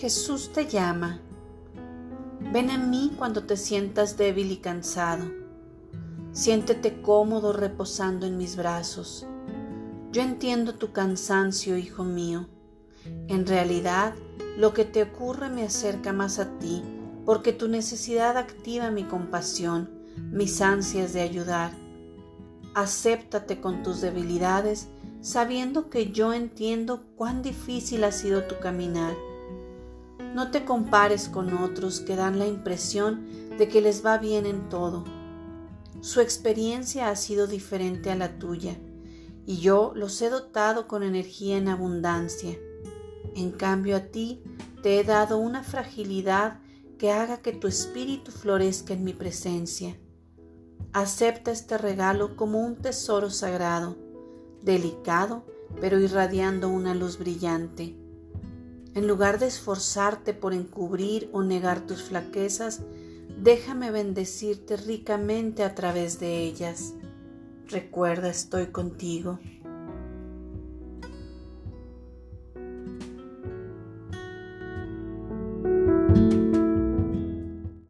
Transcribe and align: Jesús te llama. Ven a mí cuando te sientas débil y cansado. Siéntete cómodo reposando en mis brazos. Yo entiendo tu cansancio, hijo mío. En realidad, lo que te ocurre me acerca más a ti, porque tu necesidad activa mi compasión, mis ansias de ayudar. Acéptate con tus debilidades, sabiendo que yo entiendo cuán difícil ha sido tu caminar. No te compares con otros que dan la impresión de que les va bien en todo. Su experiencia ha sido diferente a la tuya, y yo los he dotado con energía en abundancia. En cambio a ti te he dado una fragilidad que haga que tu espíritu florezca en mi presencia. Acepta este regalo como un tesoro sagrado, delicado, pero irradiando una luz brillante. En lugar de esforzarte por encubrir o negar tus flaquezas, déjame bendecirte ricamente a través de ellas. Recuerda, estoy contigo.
Jesús 0.00 0.50
te 0.54 0.66
llama. 0.66 1.20
Ven 2.54 2.70
a 2.70 2.78
mí 2.78 3.12
cuando 3.18 3.42
te 3.42 3.58
sientas 3.58 4.16
débil 4.16 4.50
y 4.50 4.56
cansado. 4.56 5.26
Siéntete 6.32 7.02
cómodo 7.02 7.52
reposando 7.52 8.26
en 8.26 8.38
mis 8.38 8.56
brazos. 8.56 9.26
Yo 10.10 10.22
entiendo 10.22 10.76
tu 10.76 10.92
cansancio, 10.92 11.76
hijo 11.76 12.02
mío. 12.02 12.48
En 13.28 13.46
realidad, 13.46 14.14
lo 14.56 14.72
que 14.72 14.86
te 14.86 15.02
ocurre 15.02 15.50
me 15.50 15.64
acerca 15.64 16.14
más 16.14 16.38
a 16.38 16.58
ti, 16.58 16.82
porque 17.26 17.52
tu 17.52 17.68
necesidad 17.68 18.38
activa 18.38 18.90
mi 18.90 19.04
compasión, 19.04 19.90
mis 20.16 20.62
ansias 20.62 21.12
de 21.12 21.20
ayudar. 21.20 21.72
Acéptate 22.74 23.60
con 23.60 23.82
tus 23.82 24.00
debilidades, 24.00 24.88
sabiendo 25.20 25.90
que 25.90 26.10
yo 26.10 26.32
entiendo 26.32 27.04
cuán 27.16 27.42
difícil 27.42 28.02
ha 28.04 28.12
sido 28.12 28.44
tu 28.44 28.58
caminar. 28.60 29.14
No 30.34 30.50
te 30.50 30.64
compares 30.64 31.28
con 31.28 31.52
otros 31.58 32.00
que 32.00 32.14
dan 32.14 32.38
la 32.38 32.46
impresión 32.46 33.26
de 33.58 33.68
que 33.68 33.80
les 33.80 34.04
va 34.04 34.18
bien 34.18 34.46
en 34.46 34.68
todo. 34.68 35.04
Su 36.00 36.20
experiencia 36.20 37.10
ha 37.10 37.16
sido 37.16 37.46
diferente 37.46 38.10
a 38.10 38.16
la 38.16 38.38
tuya, 38.38 38.78
y 39.44 39.58
yo 39.58 39.92
los 39.94 40.22
he 40.22 40.30
dotado 40.30 40.86
con 40.86 41.02
energía 41.02 41.56
en 41.56 41.68
abundancia. 41.68 42.56
En 43.34 43.50
cambio 43.50 43.96
a 43.96 44.00
ti 44.00 44.42
te 44.82 44.98
he 44.98 45.04
dado 45.04 45.38
una 45.38 45.62
fragilidad 45.62 46.60
que 46.96 47.10
haga 47.10 47.38
que 47.38 47.52
tu 47.52 47.66
espíritu 47.66 48.30
florezca 48.30 48.94
en 48.94 49.04
mi 49.04 49.12
presencia. 49.12 49.96
Acepta 50.92 51.50
este 51.50 51.76
regalo 51.76 52.36
como 52.36 52.60
un 52.60 52.76
tesoro 52.76 53.30
sagrado, 53.30 53.96
delicado, 54.62 55.44
pero 55.80 55.98
irradiando 55.98 56.68
una 56.68 56.94
luz 56.94 57.18
brillante. 57.18 57.96
En 58.94 59.06
lugar 59.06 59.38
de 59.38 59.46
esforzarte 59.46 60.34
por 60.34 60.52
encubrir 60.52 61.30
o 61.32 61.42
negar 61.42 61.86
tus 61.86 62.02
flaquezas, 62.02 62.82
déjame 63.38 63.90
bendecirte 63.90 64.76
ricamente 64.76 65.62
a 65.62 65.74
través 65.74 66.18
de 66.18 66.42
ellas. 66.42 66.94
Recuerda, 67.68 68.28
estoy 68.28 68.66
contigo. 68.66 69.38